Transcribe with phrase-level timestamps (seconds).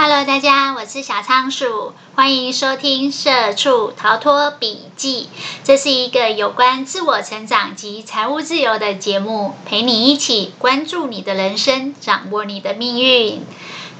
[0.00, 5.24] Hello，大家，我是小仓鼠，欢迎收听《社畜逃脱笔记》。
[5.64, 13.44] 这是一个有关自我成长及财务自由的节目，陪你一起关注你的人生，掌握你的命运。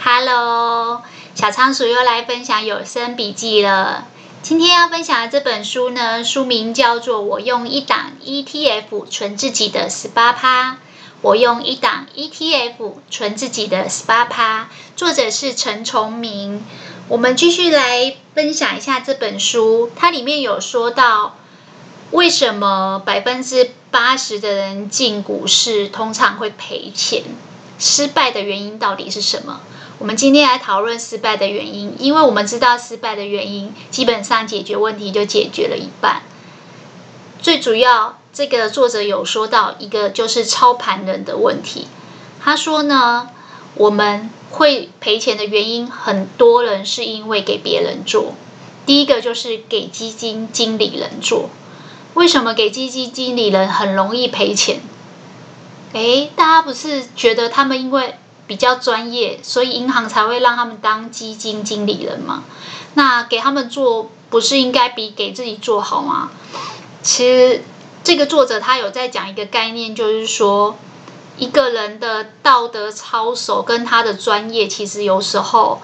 [0.01, 1.03] Hello，
[1.35, 4.07] 小仓鼠又来分享有声笔记了。
[4.41, 10.75] 今天要分享的这本书呢，书名叫做《我用一档 ETF 存自己的十八趴》。
[11.21, 16.65] 我用一档 ETF 存自己的十八趴，作者是陈崇明。
[17.09, 21.37] 我们继续来分享一下这本书，它里面有说到
[22.13, 27.25] 为什么百分之八十的人进股市通常会赔钱，
[27.81, 29.61] 失败的原因到底是什么？
[29.99, 36.23] 我们今天来讨论失败的原因，因为我们知道失败的原因，基本上解决问题就解决了一半。
[37.41, 38.17] 最主要。
[38.31, 41.89] 这个作者有说到一个就是操盘人的问题。
[42.41, 43.31] 他说呢，
[43.75, 48.35] 我们会赔钱的原因，很多人是因为给别人做。
[48.87, 51.51] 第一个就是给基金经理人做。
[52.15, 54.81] 为什么给基金经理人很容易赔钱？
[55.95, 62.45] 诶，大家不是觉得他们因为比较专业，所以银行才会让他们当基金经理人吗？
[62.95, 66.31] 那给他们做，不是应该比给自己做好吗？
[67.09, 67.63] 其实。
[68.05, 70.79] 这个作者他有在讲一个概念，就是说，
[71.37, 75.83] 一个人的道德操守跟他的专业，其实有时候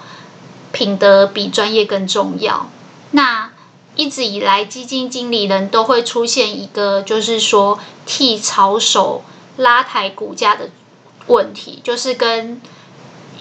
[0.71, 2.67] 品德比专业更重要。
[3.11, 3.51] 那
[3.95, 9.23] 一直以来，基金经理人都会出现一个，就是说替操守
[9.57, 10.69] 拉抬股价的
[11.27, 12.59] 问题，就是跟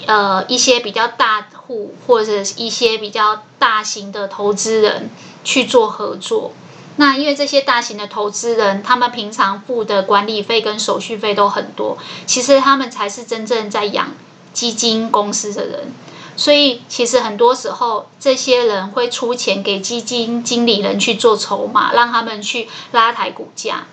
[0.05, 5.09] 呃一些比较大户或者一些比较大型的投资人
[5.43, 6.53] 去做合作。
[6.97, 14.13] 那因为这些大型的投资人，他们平常付的管理费跟手续费都很多，其实他们才是真正在养
[14.53, 15.93] 基金公司的人。
[16.37, 23.87] 所以其实很多时候，这些人会出钱给基金经理人去做筹码，让他们去拉抬股价。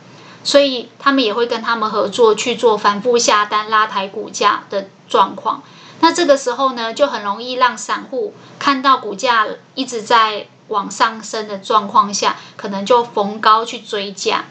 [0.44, 5.64] 所以他们也会跟他们合作去做反复下单拉抬股价的状况。
[6.02, 10.46] 那这个时候呢，就很容易让散户看到股价一直在。
[10.72, 14.46] 往上升的状况下，可能就逢高去追价。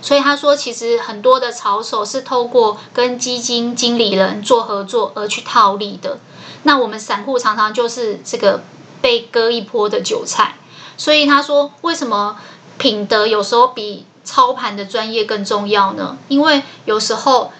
[0.00, 6.18] 所以他说，其实很多的操守是透过跟基金经理人做合作而去套利的。
[6.62, 8.62] 那我们散户常常就是这个
[9.00, 10.54] 被割一波的韭菜。
[10.96, 12.38] 所以他说，为什么
[12.78, 16.18] 品德有时候比操盘的专业更重要呢？
[16.28, 17.52] 因为有时候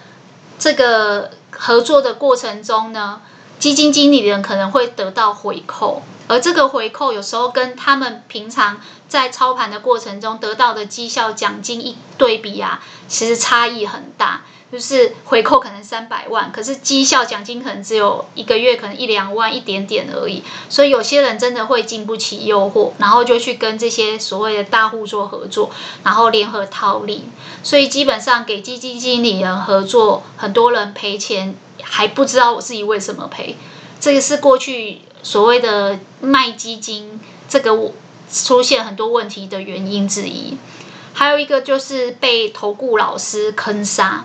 [0.57, 3.21] 这个合作的过程中呢，
[3.59, 6.01] 基金经理人可能会得到回扣。
[6.27, 14.41] 而这个回扣有时候跟他们平常在操盘的过程中得到的绩效奖金一对比啊，其实差异很大。
[14.69, 20.43] 就是回扣可能三百万，可是绩效奖金可能只有一个月可能一两万一点点而已。
[20.67, 25.71] 所以有些人真的会经不起诱惑，然后就去跟这些所谓的大户做合作，
[26.03, 27.29] 然后联合套利。
[27.63, 33.55] 所以基本上给基金经理人合作，很多人赔钱还不知道我自己为什么赔。
[33.99, 35.01] 这个是过去。
[35.23, 37.19] 所谓的卖基金，
[37.49, 37.91] 这个
[38.31, 40.57] 出现很多问题的原因之一，
[41.11, 44.23] 还有一个就是被投顾老师坑杀。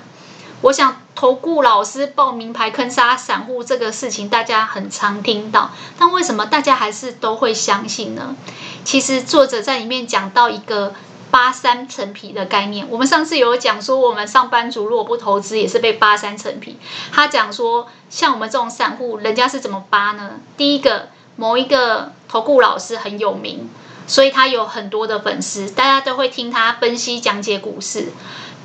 [0.60, 8.36] 我想投顾老师报名牌坑杀散户这个事情，大家很常听到，但为什么大家还是都会相信呢？
[8.84, 10.94] 其实作者在里面讲到一个。
[11.32, 16.76] 扒三层皮的概念，我们上次有讲说，我们上班族如果不投资，也是被扒三层皮。
[17.10, 20.32] 他讲说，像我们这种散户，人家是怎么扒呢？
[20.58, 23.70] 第一个，某一个投顾老师很有名，
[24.06, 28.12] 所以他有很多的粉丝，大家都会听他分析讲解股市。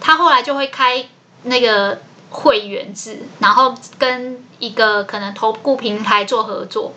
[0.02, 1.08] 他后来就会开
[1.44, 6.92] 那个会员制，然后跟一个可能投顾平台做合作，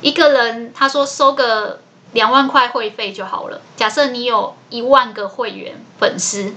[0.00, 1.78] 一个人他说收个。
[2.14, 3.60] 两万块会费就好了。
[3.76, 6.54] 假设你有一万个会员粉丝，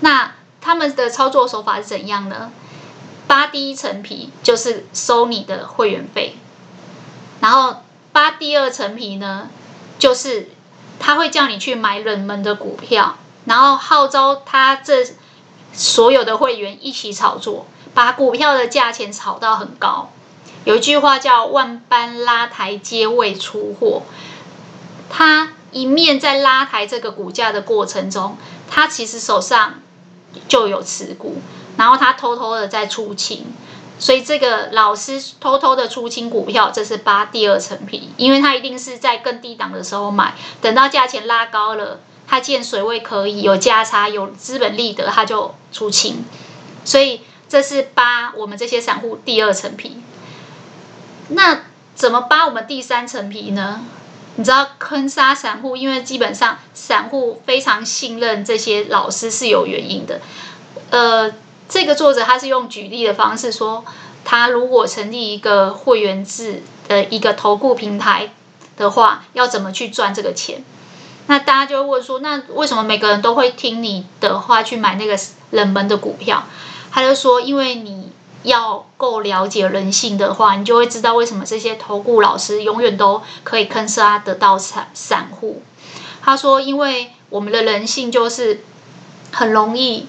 [0.00, 2.52] 那他们的操作手法是怎样呢？
[3.26, 6.36] 扒第一层皮就是收你的会员费，
[7.40, 7.76] 然后
[8.12, 9.48] 扒第二层皮呢，
[10.00, 10.50] 就是
[10.98, 15.06] 他会叫你去买冷门的股票，然后号召他这
[15.72, 20.10] 所有的会员一起炒作，把股票的价钱炒到很高。
[20.64, 24.02] 有一句话叫“万般拉抬皆为出货”。
[25.10, 28.38] 他一面在拉抬这个股价的过程中，
[28.70, 29.74] 他其实手上
[30.48, 31.42] 就有持股，
[31.76, 33.46] 然后他偷偷的在出清，
[33.98, 46.24] 所以这个老师偷偷的出清股票，这是扒第二层皮，因为他一定是在更低档的时候买，等到价钱拉高了，他见水位可以有价差、有资本利得，他就出清，
[46.84, 50.00] 所以这是扒我们这些散户第二层皮。
[51.28, 51.62] 那
[51.94, 53.82] 怎么扒我们第三层皮呢？
[54.40, 60.18] 你知道坑杀散户，因为基本上散户非常信任这些老师是有原因的。
[60.88, 61.30] 呃，
[61.68, 63.84] 这个作者他是用举例的方式说，
[64.24, 68.32] 他如果成立一个会员制的一个投顾平台
[68.78, 70.64] 的话，要怎么去赚这个钱？
[71.26, 75.18] 那大家就会问说，那为什么每个人都会听你的话去买那个
[75.50, 76.44] 冷门的股票？
[76.90, 78.09] 他就说，因为你
[78.42, 85.62] 要够了解人性的话，你就会知道为什么这些投顾老师永远都可以坑杀得到散散户。
[86.22, 88.64] 他说，因为我们的人性就是
[89.32, 90.06] 很容易，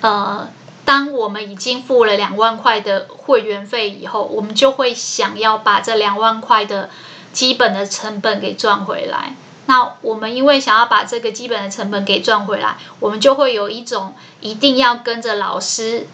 [0.00, 0.48] 呃，
[0.84, 6.90] 当我们已经付了两万块的会员费以后，我们就会想要把这两万块的
[7.32, 9.34] 基本的成本给赚回来。
[9.66, 16.06] 那我们因为想要把这个基本的成本给赚回来，我们就会有一种一定要跟着老师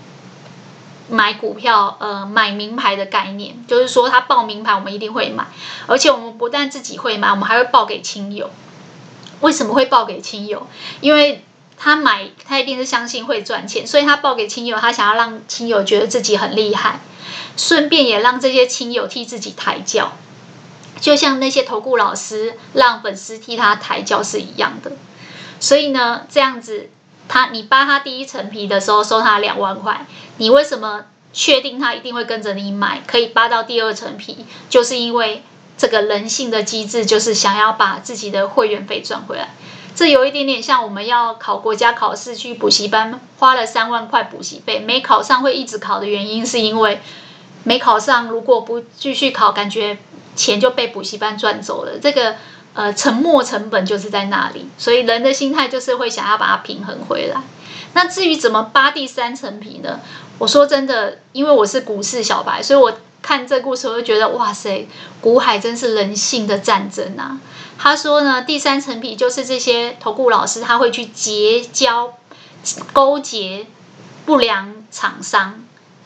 [1.09, 5.47] 买股票，呃，买名牌的概念，就是说他报名牌，我们一定会买，
[5.87, 8.51] 而且我们不但自己会买，我们还会报给亲友。
[9.41, 10.67] 为什么会报给亲友？
[11.01, 11.45] 因为
[11.77, 17.01] 他买，他一定是相信会赚钱，所以他报给亲友，他想要让亲友觉得自己很厉害，
[17.57, 20.13] 顺便也让这些亲友替自己抬轿。
[21.01, 24.93] 就像那些投顾老师让粉丝替他抬轿是一样的，
[25.61, 26.89] 所以呢，这样子
[27.29, 30.07] 他你扒他第一层皮的时候收他两万块，
[30.37, 33.03] 你为什么确定他一定会跟着你买？
[33.07, 35.43] 可以扒到第二层皮，就是因为
[35.77, 39.55] 这个人性的机制，就是想要把自己的会员费赚回来。
[39.95, 47.01] 这有一点点像我们要考国家考试去补习班花了三万块补习费，没考上会一直考的原因，是因为
[47.63, 49.99] 没考上如果不继续考，感觉。
[50.37, 52.35] 钱就被补习班赚走了，这个
[52.75, 57.41] 呃沉没成本就是在那里，所以人的心态就是会想要把它平衡回来。
[57.95, 60.01] 那至于怎么扒第三层皮呢？
[60.39, 64.89] 我说真的，因为我是股市小白，所以我看这故事我就觉得哇塞，
[65.21, 67.39] 股海真是人性的战争啊！
[67.79, 72.15] 他说呢，第三层皮就是这些投顾老师他会去结交、
[72.93, 73.67] 勾结
[74.27, 75.64] 不良厂商。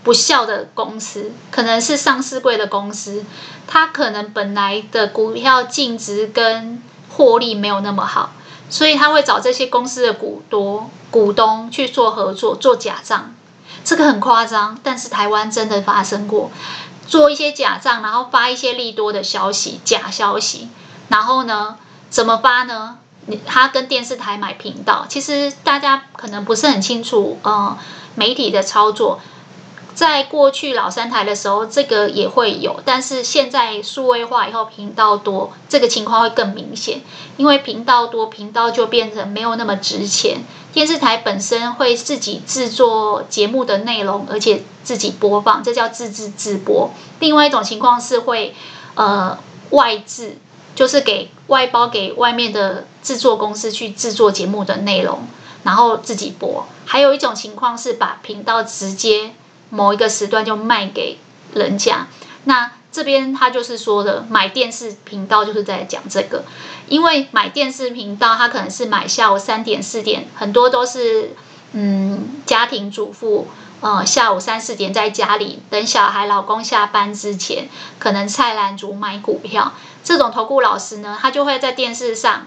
[0.08, 3.26] 不孝的公司，可能是上市贵的公司，
[3.66, 8.32] 它可能本来的股票净值跟获利没有那么好，
[8.70, 13.34] 所以他会找这些公司的股多股东去做合作，做假账。
[13.84, 16.50] 这个很夸张，但是台湾真的发生过，
[17.06, 20.70] 做一些假账，然后发一些利多的消息，假消息，
[21.08, 21.76] 然后呢，
[22.08, 22.96] 怎么发呢？
[23.26, 27.76] 你他跟电视台买频道，其实大家可能不是很清楚，呃，
[28.14, 29.20] 媒体的操作。
[29.98, 37.00] 在过去老三台的时候，这个也会有，但是现在数位化以后，频道多，这个情况会更明显。
[37.36, 40.38] 因为频道多，频道就变成没有那么值钱。
[40.72, 46.92] 电视台本身会自己制作节目的内容，而且自己播放，这叫自制自播。
[47.18, 48.54] 另外一种情况是会
[48.94, 49.36] 呃
[49.70, 50.36] 外制，
[50.76, 55.22] 就是给外包给外面的制作公司去制作节目的内容，
[55.64, 56.64] 然后自己播。
[56.84, 59.32] 还有一种情况是把频道直接。
[59.70, 61.18] 某一个时段就卖给
[61.54, 62.06] 人家，
[62.44, 66.44] 那这边他就是说的买电视频道就是在讲这个，
[66.88, 71.34] 因为买电视频道他可能是买下午三点四点，很多都是
[71.72, 73.46] 嗯家庭主妇，
[73.80, 77.68] 呃下午三四点在家里等小孩老公下班之前，
[77.98, 82.46] 可能菜篮族买股票，这种投顾老师呢，他就会在电视上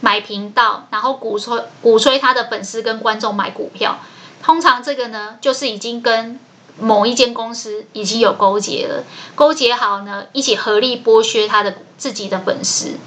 [0.00, 4.00] 买频道，然后鼓吹鼓吹他的粉丝跟观众买股票，
[4.42, 6.40] 通常这个呢就是已经跟
[6.78, 9.04] 某一间公司已经有勾结了，
[9.34, 12.98] 勾结好呢，一起合力剥削他的自己的粉丝，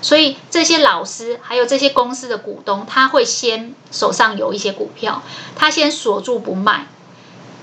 [0.00, 5.22] 所以这些老师还有这些公司的股东，他会先手上有一些股票，
[5.54, 6.86] 他先锁住不卖，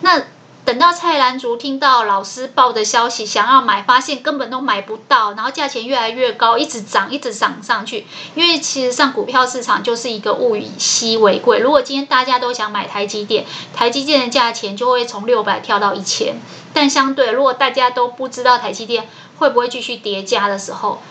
[0.02, 0.24] 那。
[0.70, 8.06] 等到菜篮族听到老师报的消息，想要买，发现根本都买不到，然后价钱越来越高，一直涨，一直涨上去。
[8.36, 11.58] 因为其实上股票市场就是一个物以稀为贵。
[11.58, 16.36] 如果今天大家都想买台积电，台积电的价钱就会从六百跳到一千。
[16.72, 19.10] 但相对，如果大家都不知道台积电
[19.40, 21.02] 会不会继续跌价的时候，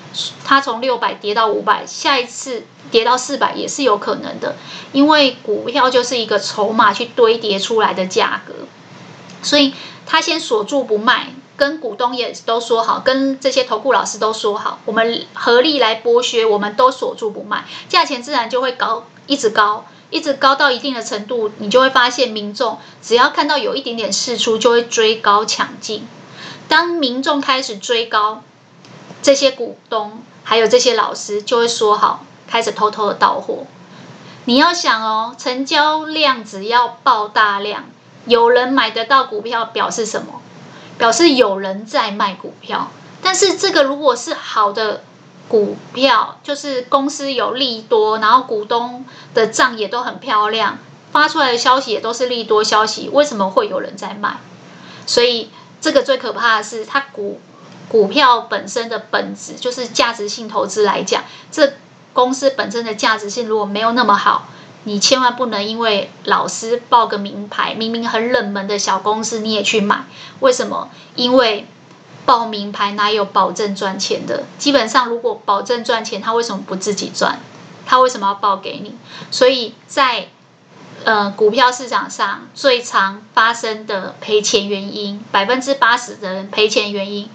[0.45, 4.55] 它从六百跌到五百，下一次跌到四百也是有可能的。
[4.93, 8.55] 因为股票就是一个筹码去堆叠出来的价格。
[9.43, 9.75] 所以
[10.07, 26.07] 他先锁住不卖，跟股东也都说好，跟这些投顾老师都说好，我们合力来剥削，我们都锁住不卖，价钱自然就会高，一直高，一直高到一定的程度，你就会发现民众只要看到有一点点释出，就会追高抢进。
[26.69, 28.43] 当民众开始追高，
[29.23, 33.67] 这些股东还有这些老师就会说好，开始偷偷的到货。
[34.45, 37.85] 你要想哦，成交量只要爆大量。
[38.27, 40.41] 有人买得到股票，表示什么？
[40.99, 42.91] 表示有人在卖股票。
[43.23, 45.03] 但是这个如果是好的
[45.49, 50.79] 股票，就是公司有利多，然后股东的账也都很漂亮，
[51.11, 54.39] 发出来的消息也都是利多消息，为什么会有人在卖？
[55.07, 57.41] 所以这个最可怕的是，它股
[57.89, 61.75] 股票本身的本质就是价值性投资来讲，这
[62.13, 64.49] 公司本身的价值性如果没有那么好，
[64.89, 70.07] 你千万不能因为老师报个名牌，明明很冷门的小公司你也去买，
[70.41, 70.89] 为什么？
[71.15, 71.67] 因为
[72.25, 74.45] 报名牌哪有保证赚钱的？
[74.59, 77.39] 基本上如果保证赚钱，他为什么不自己赚？
[77.85, 78.95] 他为什么要报给你？
[79.31, 80.29] 所以在
[81.05, 87.29] 呃，股票市场上最常发生的赔钱原因，百分之八十的人赔钱原因，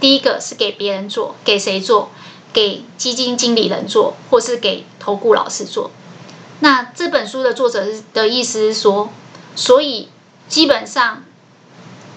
[0.00, 2.10] 第一个是给别人做，给谁做？
[2.52, 5.90] 给基金经理人做，或是给投顾老师做。
[6.60, 9.10] 那这本书的作者的意思是说，
[9.54, 10.08] 所以
[10.48, 11.24] 基本上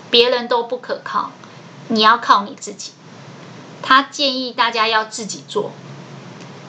[0.10, 1.32] 别人都不可靠，
[1.90, 2.92] 你要靠你自己。
[3.82, 5.72] 他建议大家要自己做，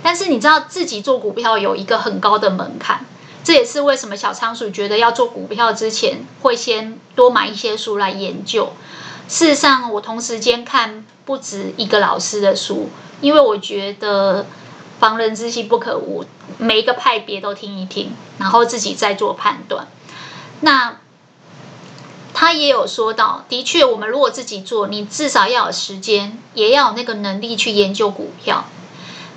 [0.02, 3.04] 但是你知道自己做股票有一个很高的门槛。
[3.42, 8.72] 这也是为什么小仓鼠觉得要做股票之前，会先多买一些书来研究。
[9.28, 14.46] 事实上，我同时间看不止一个老师的书，因为我觉得
[15.00, 16.24] 防人之心不可无，
[16.58, 19.88] 每一个派别都听一听，然后自己再做判断。
[20.60, 20.98] 那
[22.32, 28.66] 他也有说到，的确，我们如果自己做，你至少要有时间，也要有那个能力去研究股票。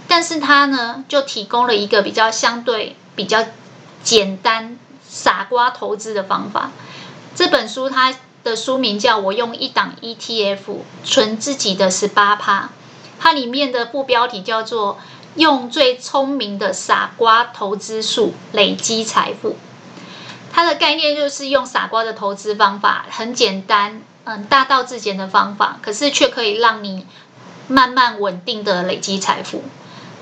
[0.07, 3.43] 但是他呢，就提供了一个比较相对比较。
[4.03, 4.77] 简单
[5.07, 6.71] 傻瓜投资的方法。
[7.35, 10.59] 这本书它的书名叫《我用一档 ETF
[11.05, 12.63] 存自己的十八趴》，
[13.17, 14.99] 它里面的副标题叫做
[15.35, 19.57] “用最聪明的傻瓜投资术累积财富”。
[20.51, 27.07] 它的概念就是用傻瓜的投资方法，很简单，嗯，大道至简的方法，可是却可以让你
[27.67, 29.63] 慢慢稳定的累积财富。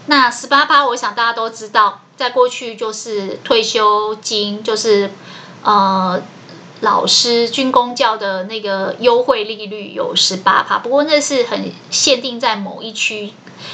[0.06, 2.02] 那十八趴，我想大家都知道。
[2.18, 5.10] 在过去就是退休金，就是
[5.64, 6.22] 呃
[6.82, 13.34] 老师军公教的那个优惠利率有十八趴，不过那是很限定在某一区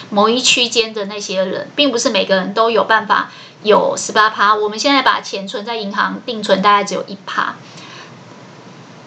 [0.09, 3.31] 某一区间的那些人，并不是每个人都有办法
[3.63, 4.53] 有十八趴。
[4.55, 7.55] 我们现在把钱存在银行定存，大概只有一趴。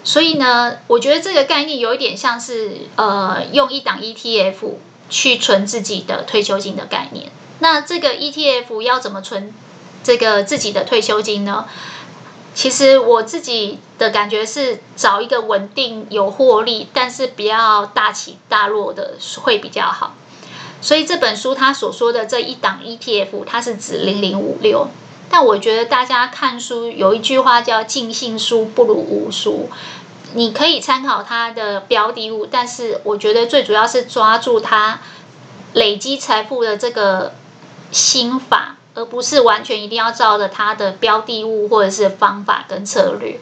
[0.03, 4.77] 所以呢，我觉得这个概念有一点像是呃用一档 ETF
[5.11, 7.31] 去存自己的退休金的概念。
[7.59, 9.53] 那这个 ETF 要怎么存
[10.03, 11.67] 这个自己的退休金呢？
[12.55, 20.15] 其实我自己的感觉是找一个稳定有获利，但是不要大起大落的会比较好。
[20.81, 24.89] 所以这本书他所说的这一档 ETF，它是指零零五六。
[25.29, 29.69] 但我觉得大家看书有一句话叫“尽信书不如无书”，
[30.35, 35.01] 你可以参考它的标的物，但是我觉得最主要是抓住它
[35.75, 37.35] 累积财富的这个。
[37.93, 43.39] 心法，而不是完全一定要照着他的标的物或者是方法跟策略。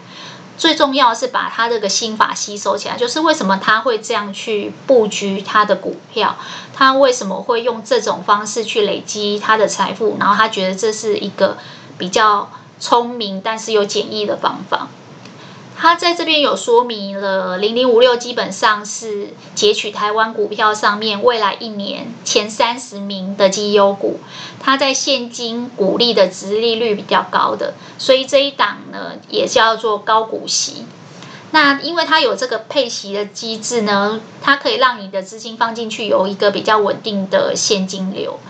[0.56, 6.36] 最重要是把他这个心法吸收起来，就是为什么他会这样去布局他的股票，
[6.74, 11.58] 他为什么会用这种方式去累积他的财富，然后他觉得这是一个
[11.96, 12.50] 比较
[12.80, 14.88] 聪明但是又简易的方法。
[15.80, 24.18] 他在这边有说明了，零零五六基本上是截取台湾股票上面未来一年前三十名的绩优股，
[24.58, 30.84] 它在现金股利的殖利率比较高的，所以这一档呢也叫做高股息。
[31.52, 38.40] 那因为它有这个配息的机制呢，它可以让你的资金放进去有一个比较稳定的现金流。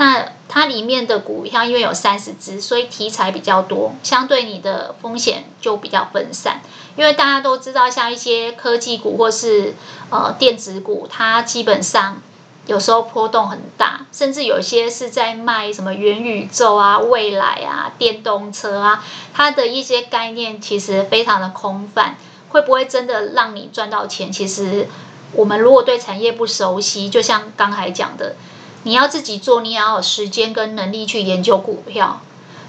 [0.00, 6.62] 那它里面的股票因为有三十只，所以题材比较多，相对你的风险就比较分散。
[6.96, 9.74] 因为大家都知道，像一些科技股或是
[10.08, 12.22] 呃电子股，它基本上
[12.64, 19.04] 有时候波动很大，甚至有些是在卖什么元宇宙啊、未来啊、电动车啊，
[19.34, 22.16] 它的一些概念其实非常的空泛，
[22.48, 24.32] 会不会真的让你赚到钱？
[24.32, 24.88] 其实
[25.34, 28.36] 我们如果对产业不熟悉，就像刚才讲的。
[28.82, 32.20] 你要自己做，你也要有时间跟能力去研究股票，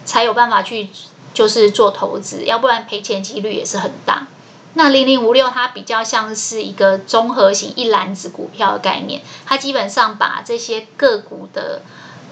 [0.03, 0.89] 才有办法去
[1.33, 4.27] 就是做投资，要不然赔钱几率也是很大。
[4.73, 11.81] 那零零五六它比较像是一个综合型一篮子股票的概念，它基本上把这些个股的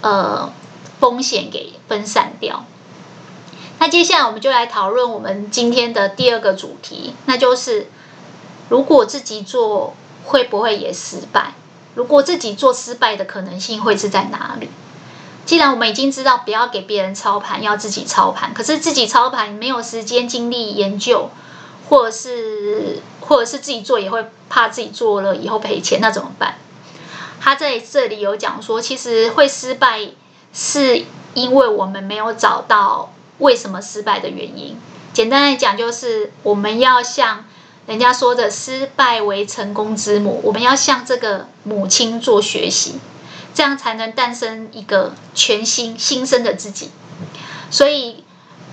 [0.01, 0.51] 呃
[0.99, 2.65] 风险给分散掉。
[3.79, 7.87] 那接下来我们就来讨论我们今天的第二个主题，那就是
[8.67, 9.93] 如果自己做
[10.25, 11.53] 会不会也失败？
[11.99, 14.69] 如果自己做失败的可能性会是在哪里？
[15.45, 21.29] 既然我们已经知道不要给别人操盘，要自己操盘，可是自己操盘没有时间精力研究，
[21.89, 26.55] 或者是或者是自己做也会怕自己做了以后赔钱，那怎么办？
[27.41, 30.07] 他在这里有讲说，其实会失败
[30.53, 31.03] 是
[31.33, 34.79] 因为我们没有找到为什么失败的原因。
[35.11, 37.43] 简单来讲，就是我们要像
[37.89, 42.99] 人家说的“失败为成功之母”，我们要向这个母亲做学习，
[43.55, 46.91] 这样才能诞生一个全新新生的自己。
[47.71, 48.23] 所以，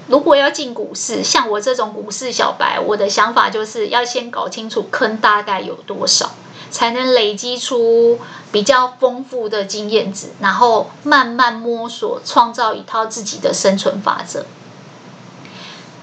[0.08, 6.32] 如果要进股市，像我这种股市小白，我的想法就是要先搞清楚坑大概有多少，
[6.70, 8.20] 才能累积出
[8.52, 14.44] 比较丰富的经验值，然后慢慢摸索，创造一套自己的生存法则。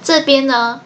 [0.03, 0.81] 这边呢，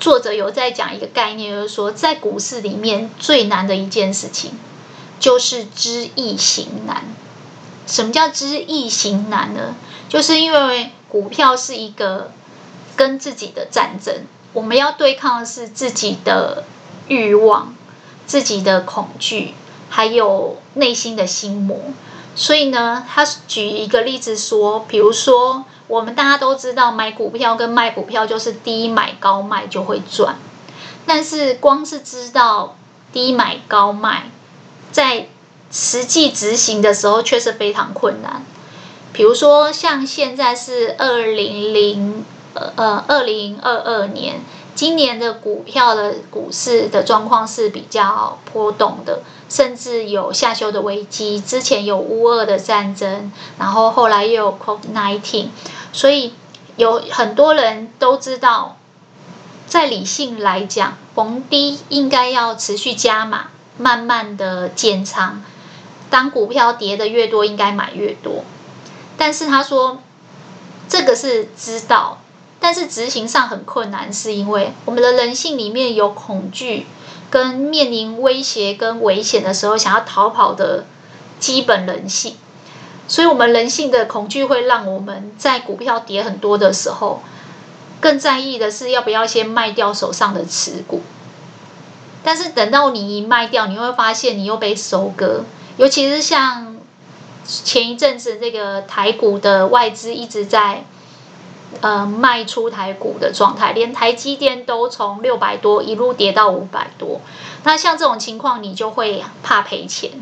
[0.00, 4.52] 作者有在讲一个概念，就是说，在股市里面最难的一件事情，
[5.18, 7.04] 就是知易行难。
[7.86, 9.74] 什么叫知易行难呢？
[10.08, 12.30] 就是因为股票是一个
[12.94, 16.64] 跟自己的战争，我们要对抗的是自己的
[17.08, 17.74] 欲望、
[18.26, 19.54] 自己的恐惧，
[19.90, 21.76] 还有内心的心魔。
[22.36, 25.64] 所以呢，他举一个例子说，比如说。
[25.88, 30.36] 我们大家都知道，买股票跟卖股票就是低买高卖就会赚，
[31.04, 32.76] 但是光是知道
[33.12, 34.30] 低买高卖，
[34.92, 35.28] 在
[35.70, 38.42] 实际执行的时候却是非常困难。
[39.12, 44.40] 比如说，像现在是二零零呃呃二零二二年，
[44.78, 49.22] 今年的股票的股市的状况是比较波动的。
[49.48, 55.48] 甚至有下修的危机，之前有乌俄的战争，然后后来又有 COVID-19，
[55.92, 56.34] 所以
[56.76, 58.76] 有很多人都知道，
[59.66, 63.46] 在理性来讲，逢低应该要持续加码，
[63.78, 65.42] 慢慢的减仓。
[66.08, 68.44] 当股票跌的越多，应该买越多。
[69.16, 69.98] 但是他说，
[70.90, 72.18] 这个是知道，
[72.60, 76.86] 但是执行上很困难，是因为我们的人性里面有恐惧。
[77.30, 80.86] 跟面临威胁跟危险的时候，想要逃跑的
[81.38, 82.36] 基本人性，
[83.06, 87.20] 所以我们人性的恐惧会让我们在股票跌很多的时候，
[88.00, 91.02] 更在意的是要不要先卖掉手上的持股。
[92.24, 95.44] 但是等到你一卖掉，你会发现你又被收割，
[95.76, 96.78] 尤其是像
[97.44, 100.86] 前一阵子这个台股的外资一直在。
[101.80, 107.20] 呃，卖出台股的状态，连台积电都从六百多一路跌到五百多。
[107.62, 110.12] 那像这种情况，你就会怕赔钱，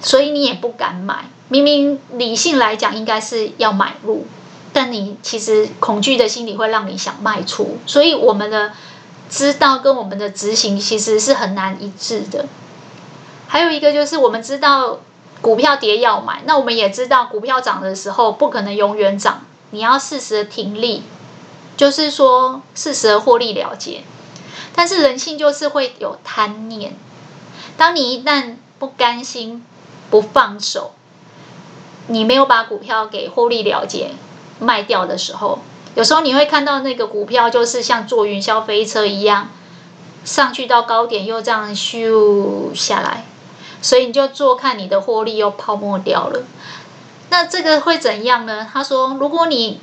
[0.00, 1.26] 所以你也不敢买。
[1.48, 4.26] 明明理性来讲应该是要买入，
[4.72, 7.78] 但你其实恐惧的心理会让你想卖出。
[7.86, 8.72] 所以我们的
[9.30, 12.46] 知道跟我们的执行其实是很难一致的。
[13.46, 14.98] 还有一个就是我们知道
[15.40, 19.42] 股票跌要买，那我们也知道股票涨的时候不可能永远涨。
[19.70, 21.02] 你要适时的停利，
[21.76, 24.02] 就是说适时的获利了结。
[24.74, 26.94] 但是人性就是会有贪念，
[27.76, 29.64] 当你一旦不甘心、
[30.10, 30.92] 不放手，
[32.08, 34.10] 你没有把股票给获利了结
[34.60, 35.60] 卖掉的时候，
[35.94, 39.48] 有时候你会看到那个股票就是像坐云霄飞车一样，
[40.24, 43.24] 上去到高点又这样咻下来，
[43.80, 46.42] 所以你就做看你的获利又泡沫掉了。
[47.28, 48.66] 那这个会怎样呢？
[48.72, 49.80] 他说，如果你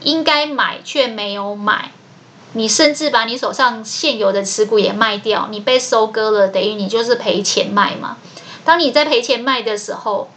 [0.00, 1.92] 应该买却没有买，
[2.54, 8.16] 你甚至把你手上现有的持股也卖掉，你被收割了，等于你就是赔钱卖嘛。
[8.64, 10.30] 当你在赔钱卖的时候，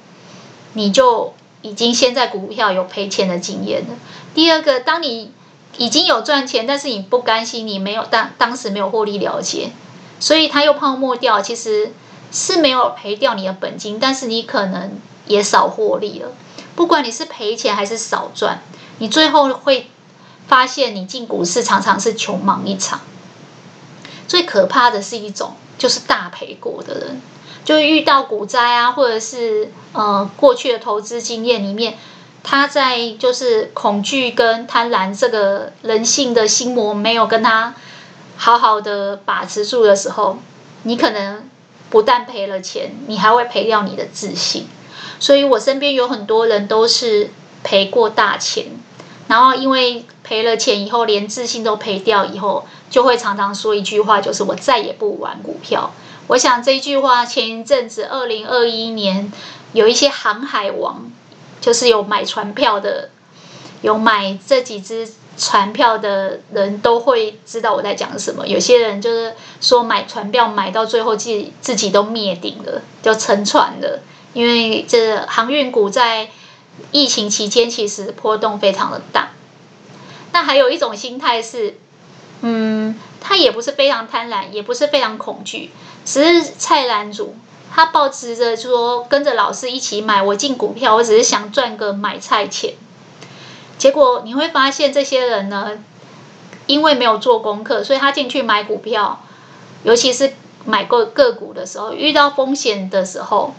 [0.73, 3.95] 你就已经先在股票有赔钱的经验了。
[4.35, 5.31] 第二个，当你
[5.77, 9.71] 已经有赚钱，但是你不甘心，你没有当当时没有获利了结，
[10.19, 11.93] 所以它又泡沫掉，其实
[12.33, 14.99] 是没有赔掉你的本金，但是你可能。
[15.25, 16.31] 也少获利了，
[16.75, 18.61] 不管你是赔钱还是少赚，
[18.97, 19.89] 你最后会
[20.47, 23.01] 发现你进股市常常是穷忙一场。
[24.27, 27.21] 最可怕的是一种，就是大赔过的人，
[27.63, 31.97] 就遇到股灾啊，或者是呃过去的投资经验里面，
[32.41, 37.75] 他在就是恐惧跟贪婪这个人性的心魔没有跟他
[38.35, 40.39] 好好的把持住的时候，
[40.83, 41.47] 你可能
[41.89, 44.67] 不但赔了钱，你还会赔掉你的自信。
[45.23, 47.29] 所以我身边有很多人都是
[47.63, 48.65] 赔过大钱，
[49.29, 55.93] 然后因为赔了钱以后，连自信都赔掉以后，就会常常说一句话，就是我再也不玩股票。
[56.27, 59.31] 我想这句话前一阵子，二零二一年
[59.71, 61.09] 有一些航海王，
[61.61, 63.09] 就是有买船票的，
[63.81, 68.45] 有买这几只船票的人都会知道我在讲什么。
[68.45, 74.01] 有些人就是说买船票买到最后自己自己都灭顶了，就沉船了。
[74.33, 76.29] 因为这航运股在
[76.91, 79.29] 疫情期间其实波动非常的大。
[80.31, 81.77] 那还有一种心态是，
[82.41, 85.69] 嗯，他也不是非常贪婪，也不是非常恐惧，
[86.03, 87.35] 只是菜篮族，
[87.71, 92.73] 他抱持着说跟着老师一起买，我进股票，我只是想赚个买菜钱。
[93.77, 95.77] 结果你会发现，这些人呢，
[96.65, 99.21] 因为没有做功课，所以他进去买股票，
[99.83, 100.33] 尤其是
[100.65, 103.53] 买个个股的时候，遇到风险的时候，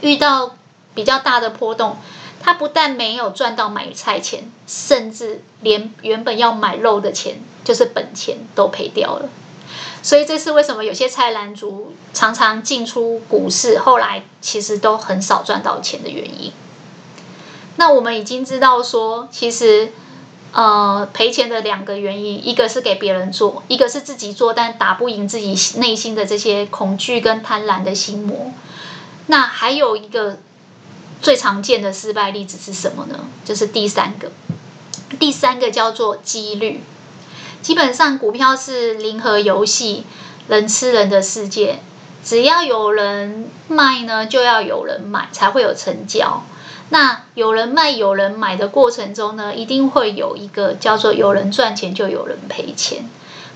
[0.00, 0.56] 遇到
[0.94, 1.96] 比较大的波动，
[2.40, 9.28] 他不但没有赚到买菜钱，甚至连原本要买肉的钱，就是本钱都赔掉了。
[10.02, 16.52] 所以这是为什么有些菜篮族常常进出股市，后来其实都很少赚到钱的原因。
[17.76, 19.92] 那我们已经知道说，其实
[20.52, 28.52] 呃赔钱的两个原因，一个是给别人做，一个是自己做，但打不赢自己内心的这些恐惧跟贪婪的心魔。
[29.30, 30.38] 那还有一个
[31.22, 33.20] 最常见的失败例子是什么呢？
[33.44, 34.32] 就是第三个，
[35.20, 36.82] 第三个叫做几率。
[37.62, 40.04] 基本上，股票是零和游戏，
[40.48, 41.78] 人吃人的世界。
[42.24, 46.42] 只要有人卖呢，就要有人买，才会有成交。
[46.88, 53.04] 那有人卖、有人买的过程中呢，一定会有一个叫做有人赚钱就有人赔钱。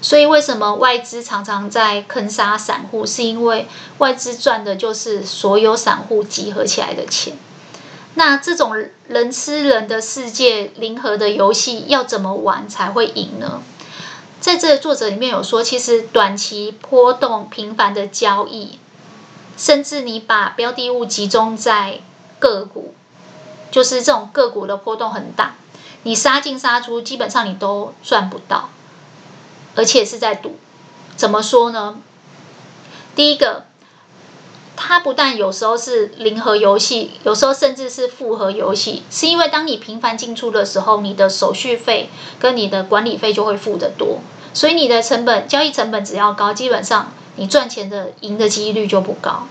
[0.04, 3.06] 所以，为什么外资常常在坑杀散户？
[3.06, 7.38] 是因为外资赚的就是所有散户集合起来的钱。
[8.12, 8.76] 那这种
[9.08, 13.62] 人吃人的世界、零和的游戏，要怎么玩才会赢呢？
[14.40, 18.78] 在这作者里面有说，其实短期波动频繁的交易，
[19.56, 22.00] 甚至你把标的物集中在
[22.38, 22.94] 个股，
[23.70, 25.54] 就是这种个股的波动很大，
[26.02, 28.68] 你杀进杀出，基本上你都赚不到，
[29.74, 30.56] 而且是在赌。
[31.16, 32.00] 怎么说呢？
[33.14, 33.64] 第一个。
[34.76, 42.10] 它不但有时候是零和游戏，有时候甚至是负和游戏，是因为当你频繁进出的时候，你的手续费
[42.40, 44.18] 跟你的管理费就会付得多，
[44.52, 49.46] 所以你的成本交易成本只要高，基本上你赚钱的赢的几率就不高。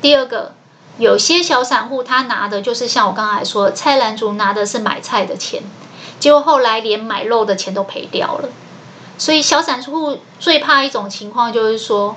[0.00, 0.52] 第二个，
[0.98, 5.64] 有些小散户他拿的就是像我刚才说，菜篮族拿的是买菜的钱，
[6.20, 8.48] 结果后来连买肉的钱都赔掉了。
[9.18, 12.16] 所以小散户最怕一种情况就是说。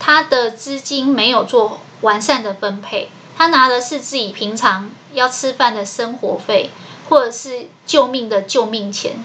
[0.00, 6.70] 他的资金没有做完善的分配，他拿的是自己平常要吃饭的生活费，
[7.08, 9.16] 或者是救命的救命钱。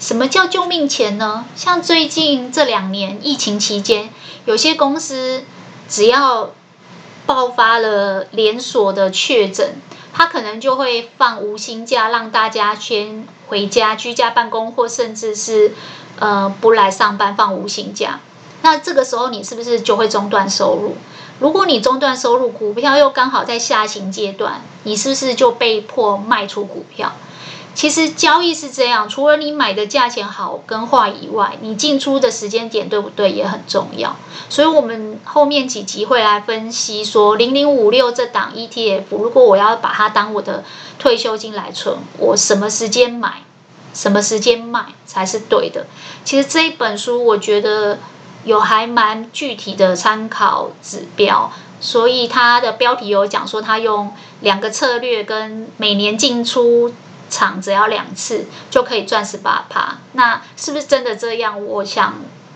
[0.00, 1.44] 什么叫救命钱呢？
[1.54, 4.08] 像最近这两年疫情期间，
[4.46, 5.44] 有些公司
[5.86, 6.52] 只要
[7.26, 9.74] 爆发了连锁的确诊，
[10.14, 15.74] 他可能就会放无薪假，让大家先回家居家办公，或甚至是
[16.18, 18.20] 呃不来上班，放无薪假。
[18.62, 20.96] 那这个时候你是不是就会中断收入？
[21.40, 27.12] 如果你中断收入，股票又刚好在下行阶段，你是不是就被迫卖出股票？
[27.74, 34.14] 其实交易是这样，除了你买的价钱好跟坏以外，你进出的时间点对不对也很重要。
[34.50, 40.62] 所以我们后面几集会来分析说，零零五六这档 ETF，如果我要把它当我的
[40.98, 43.42] 退休金来存，我什么时间买，
[43.94, 45.86] 什么时间卖才是对的？
[46.24, 47.98] 其实这一本书我觉得。
[48.44, 56.92] 有还蛮具体的参考指标，所以它的标题有讲说，他用两个策略跟每年进出
[57.30, 59.98] 场只要两次就可以赚十八趴。
[60.14, 61.64] 那是不是真的这样？
[61.64, 62.14] 我想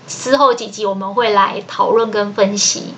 [0.09, 2.95] 之后几集我们会来讨论跟分析。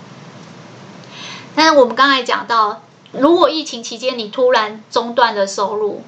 [1.55, 2.81] 但是我们刚才讲到，
[3.13, 6.03] 如果疫情期间你突然中断了收入，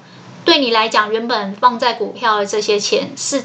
[0.45, 3.43] 对你来讲原本放在股票的这些钱是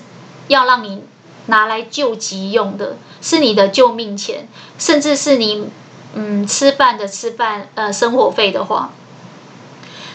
[0.49, 1.05] 要让你。
[1.49, 4.49] 拿来救急用的，是你的救命钱，
[4.81, 5.71] 甚至是你
[6.13, 8.91] 嗯吃饭的吃饭呃生活费的话，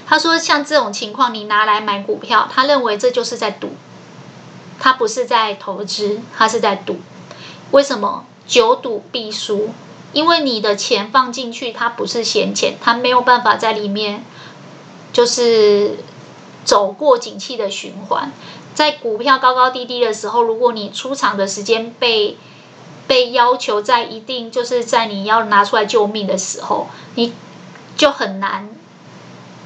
[0.05, 3.69] 他说像这种情况，你拿来买股票，他认为这就是在赌，
[4.77, 6.99] 他不是在投资，他是在赌。
[7.71, 8.25] 为什么？
[8.45, 9.69] 久赌必输，
[10.11, 14.25] 因为你的钱放进去，它不是闲钱，它没有办法在里面
[15.13, 15.99] 就是
[16.63, 18.31] 走过景气的循环。
[18.73, 22.37] 在股票高高低低的时候，如果你出场的时间被
[23.05, 27.33] 被要求在一定，就是在你要拿出来救命的时候，你
[27.97, 28.69] 就很难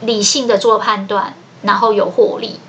[0.01, 2.59] 理性的做判断，然后有获利。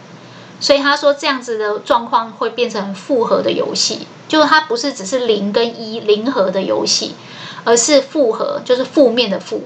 [0.60, 7.14] 所以他说这样子的状况会变成复合的游戏，就是它不是只是零跟一零和的游戏，
[7.64, 9.64] 而是复合，就是负面的负。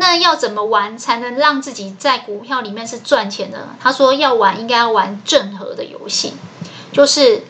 [0.00, 3.70] 那要怎么玩才能让自己在股票里面是赚钱的？
[3.80, 6.34] 他说要玩，应该要玩正和的游戏，
[6.92, 7.42] 就是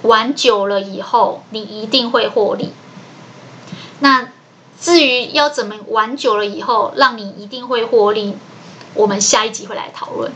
[0.00, 2.72] 玩久了以后，你一定会获利。
[4.00, 4.30] 那
[4.80, 8.38] 至于要怎么玩久了以后，让你一定会获利，
[8.94, 10.32] 我们下一集会来讨论。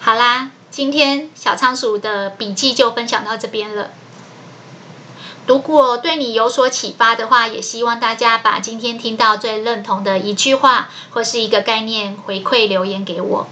[0.00, 3.90] 好啦，今天小仓鼠的笔记就分享到这边了。
[5.46, 13.46] 如果对你有所启发的话，也希望大家把今天听到最认同的一句话或是一个概念回馈留言给我，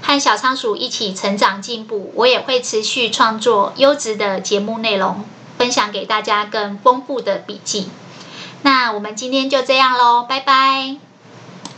[0.00, 2.12] 和小仓鼠一起成长进步。
[2.14, 5.24] 我也会持续创作优质的节目内容，
[5.58, 7.88] 分享给大家更丰富的笔记。
[8.62, 11.13] 那我们今天就这样喽，拜拜。